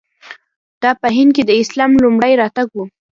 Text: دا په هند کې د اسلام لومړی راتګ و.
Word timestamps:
دا 0.81 0.91
په 1.01 1.07
هند 1.15 1.31
کې 1.35 1.43
د 1.45 1.51
اسلام 1.61 1.91
لومړی 2.03 2.33
راتګ 2.41 2.67
و. 2.73 2.77